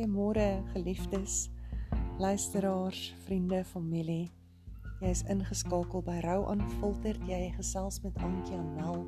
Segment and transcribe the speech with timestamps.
[0.00, 1.50] Goeiemôre geliefdes,
[2.18, 4.30] luisteraars, vriende, familie.
[5.02, 7.18] Jy is ingeskakel by Rou aanfilter.
[7.28, 9.04] Jy gesels met Antjie Anel.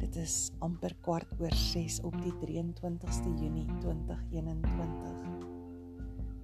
[0.00, 5.44] Dit is amper kwart oor 6 op die 23ste Junie 2021.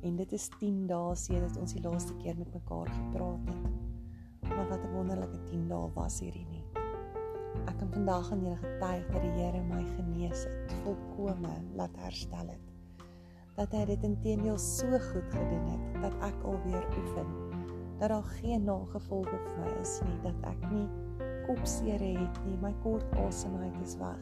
[0.04, 3.64] En dit is 10 dae sedit ons die laaste keer met mekaar gepraat het.
[4.50, 6.66] Maar wat 'n wonderlike 10 dae was hierdie nie.
[7.64, 12.48] Ek kan vandag aan julle getuig dat die Here my genees het, volkome laat herstel
[12.52, 12.69] het
[13.56, 17.30] dat hy dit intedeel so goed gedoen het dat ek alweer oefen.
[18.00, 20.86] Dat daar geen nagevolge vir my is nie dat ek nie
[21.46, 24.20] kopseer het nie my kort asemhaling is weg.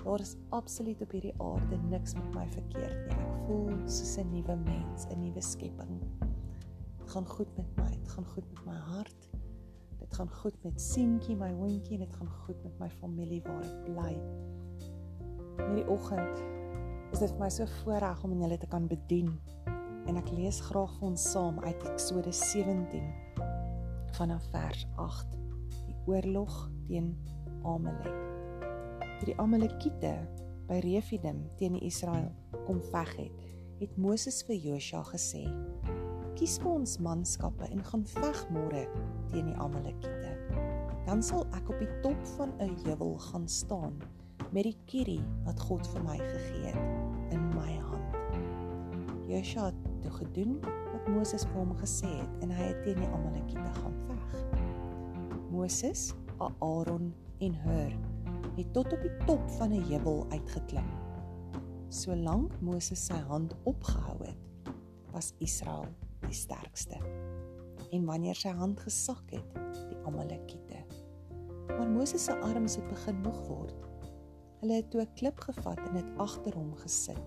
[0.00, 3.16] Daar is absoluut op hierdie aarde niks met my verkeerd nie.
[3.16, 6.00] Ek voel soos 'n nuwe mens 'n nuwe skepping.
[6.98, 9.28] Dit gaan goed met my dit gaan goed met my hart.
[9.98, 13.62] Dit gaan goed met seentjie my hondjie en dit gaan goed met my familie waar
[13.62, 14.14] ek bly.
[15.66, 16.42] Hierdie oggend
[17.10, 19.32] is dit vir my so voorreg om julle te kan bedien.
[20.08, 23.08] En ek lees graag vir ons saam uit Eksodus 17
[24.18, 25.34] vanaf vers 8.
[25.86, 26.54] Die oorlog
[26.86, 27.12] teen
[27.66, 28.14] Amalek.
[29.18, 30.12] Toe die Amalekiete
[30.68, 32.30] by Refidim teen Israel
[32.66, 33.42] kom veg het,
[33.80, 35.46] het Moses vir Josua gesê:
[36.38, 38.86] "Kies vir ons manskappe en gaan veg môre
[39.32, 40.36] teen die Amalekiete.
[41.06, 43.98] Dan sal ek op die top van 'n heuwel gaan staan."
[44.50, 48.16] Met die kierie wat God vir my gegee het in my hand.
[49.30, 53.10] Joshua het toe gedoen wat Moses vir hom gesê het en hy het teen die
[53.14, 54.40] Amalekiete gaan veg.
[55.50, 56.08] Moses,
[56.40, 57.94] Aaron en Hur
[58.56, 60.88] het tot op die top van 'n heuwel uitgeklim.
[61.88, 64.72] Solank Moses sy hand opgehou het,
[65.12, 65.86] was Israel
[66.26, 66.98] die sterkste.
[67.90, 69.54] En wanneer sy hand gesak het,
[69.88, 70.84] die Amalekiete.
[71.66, 73.89] Maar Moses se arms het begin moeg word
[74.60, 77.22] Hulle het toe 'n klip gevat en dit agter hom gesit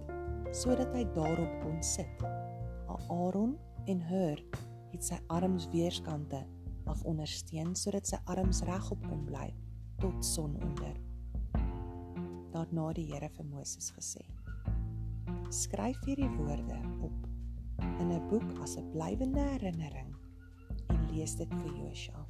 [0.52, 2.22] sodat hy daarop kon sit.
[3.10, 4.38] Aaron en Hur
[4.92, 6.46] het sy arms weerskante
[6.86, 9.54] af ondersteun sodat sy arms regop kon bly
[9.98, 11.00] tot sononder.
[12.54, 14.22] Daarna die Here vir Moses gesê:
[15.50, 17.28] Skryf hierdie woorde op
[18.00, 20.14] in 'n boek as 'n blywende herinnering
[20.88, 22.28] en lees dit vir Josua.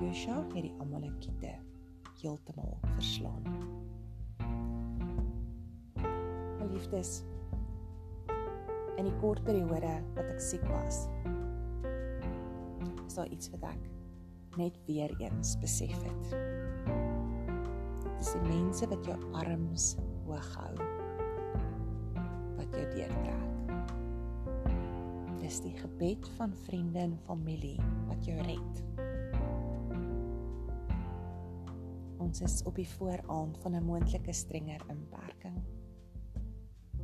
[0.00, 1.73] Josua het die Amalekiete
[2.24, 3.44] heeltemal verslaan.
[6.58, 7.20] My liefdes,
[8.96, 11.04] in die kort periode wat ek siek was,
[13.04, 13.90] is daar iets wat ek
[14.58, 16.34] net weer eens besef het.
[18.18, 20.74] Dis die mense wat jou arms hoog hou
[22.56, 23.42] wat jou deurtrek.
[25.42, 27.76] Dis die gebed van vriende en familie
[28.08, 29.13] wat jou red.
[32.24, 35.58] Ons is op die vooraand van 'n moontlike strenger inperking.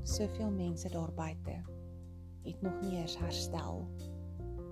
[0.02, 1.56] Soveel mense daar buite
[2.42, 3.88] het nog nie eens herstel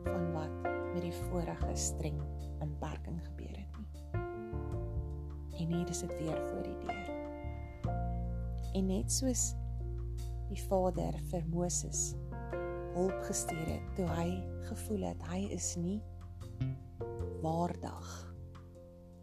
[0.05, 0.63] van wat
[0.95, 2.23] met die vorige streng
[2.61, 4.03] inperking gebeur het nie.
[5.61, 7.11] En hier is dit weer voor die deur.
[8.73, 9.55] En net soos
[10.49, 12.15] die Vader vir Moses
[12.95, 16.01] hulp gestuur het toe hy gevoel het hy is nie
[17.43, 18.28] waardig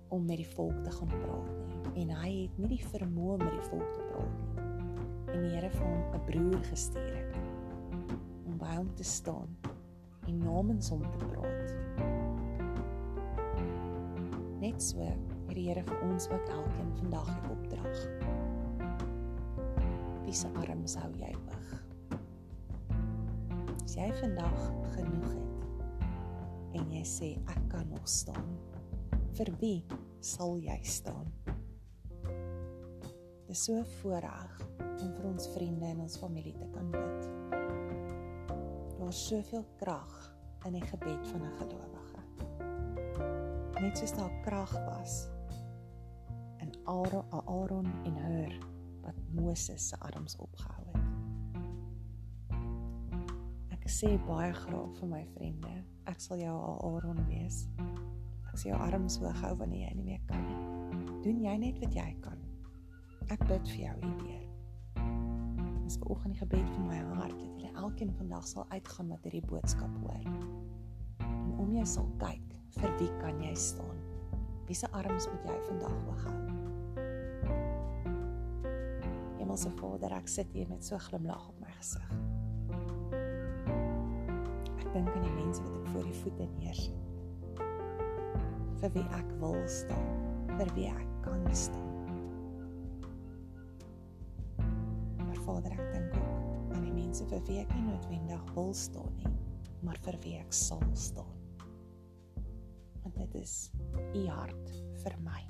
[0.08, 1.50] om met die volk te gaan praat
[1.94, 4.64] nie en hy het nie die vermoë om met die volk te praat nie.
[5.32, 7.38] En die Here het hom 'n broer gestuur het
[8.46, 9.58] om by hom te staan
[10.28, 11.74] en namens hom te praat.
[14.60, 18.00] Net so het die Here vir ons ook elkeen vandag die opdrag.
[20.26, 21.70] Wie se arms hou jy hoog?
[23.84, 28.75] As jy vandag genoeg het en jy sê ek kan nog staan
[29.35, 29.84] vir wie
[30.23, 31.28] sal jy staan?
[32.23, 37.28] Dit is so voorreg om vir ons vriende en ons familie te kan bid.
[38.95, 40.13] Daar's soveel krag
[40.66, 42.22] in die gebed van 'n gelowige.
[43.81, 45.28] Net soos daar krag was
[46.63, 48.54] in Aaron en Hur
[49.01, 51.04] wat Moses se arms opgehou het.
[53.69, 57.68] Ek sê baie graag vir my vriende, ek sal jou Aaron wees
[58.56, 60.60] as jou arms hoog hou wanneer jy nie meer kan nie.
[61.25, 62.40] Doen jy net wat jy kan.
[63.34, 64.46] Ek bid vir jou hierdeur.
[65.84, 69.28] Dis ver oggend die gebed van my hart dat julle elkeen vandag sal uitgaan met
[69.28, 70.24] hierdie boodskap hoor.
[71.28, 74.00] En om jy sal kyk vir wie kan jy staan?
[74.69, 76.40] Wie se arms moet jy vandag hoog hou?
[79.42, 82.08] Hemelse Vader, ek sit hier met so 'n glimlag op my gesig.
[84.80, 87.05] Ek dink aan die mense wat ek voor die voete neersit
[88.81, 90.10] vir wie ek wil staan,
[90.57, 91.83] vir wie ek kan staan.
[95.22, 99.16] Maar Vader, ek dink ook aan die mense vir wie ek nie noodwendig wil staan
[99.22, 99.33] nie,
[99.86, 101.33] maar vir wie ek sal staan.
[103.06, 103.56] Want dit is
[104.18, 104.72] u hart
[105.04, 105.42] vir my.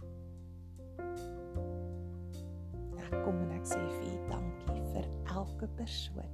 [3.05, 6.33] Ek kom en ek sê vir u dankie vir elke persoon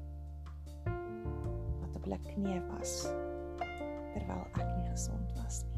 [0.86, 2.96] wat op hulle knie was
[4.14, 5.71] terwyl ek nie gesond was nie.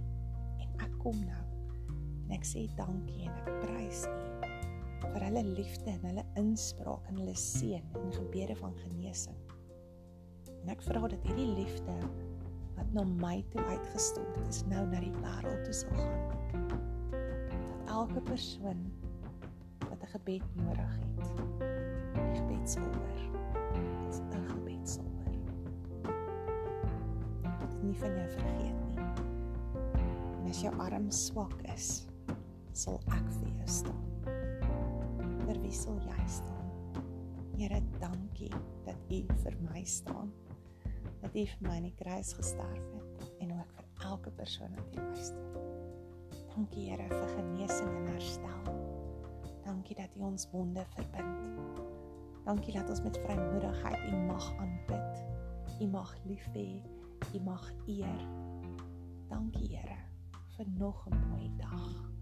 [1.03, 1.41] Kom nou
[2.23, 4.23] en ek sê dankie en ek prys u
[5.13, 9.35] vir hulle liefde en hulle inspraak en hulle seën en gebede van genesing.
[10.61, 11.95] En ek vra dat hierdie liefde
[12.77, 16.69] wat na my toe uitgestort is, nou na die wêreld toe sal gaan.
[17.11, 18.85] Dat elke persoon
[19.89, 21.19] wat 'n gebed nodig het,
[22.15, 23.21] die gebed sal hoor.
[23.75, 25.37] Dit is 'n gebed sal hoor.
[27.59, 28.82] Dit nie van jou vergeet
[30.53, 32.03] as jou arm swak is,
[32.77, 34.03] sal ek vir jou staan
[35.47, 36.67] vir wie sal jy staan?
[37.57, 38.51] Here, dankie
[38.85, 40.29] dat U vir my staan.
[41.23, 44.93] Dat U vir my in die kruis gesterf het en ook vir elke persoon wat
[44.93, 45.65] hier luister.
[46.53, 48.71] Dankie Here vir genesing en herstel.
[49.65, 51.83] Dankie dat U ons wonde verbind.
[52.45, 55.27] Dankie dat ons met vrymoedigheid U mag aanbid.
[55.81, 56.69] U mag lief hê.
[57.33, 58.25] U mag eer.
[59.33, 60.12] Dankie Here
[60.67, 62.12] nog 'n mooi dag.